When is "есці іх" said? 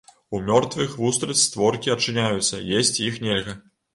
2.79-3.23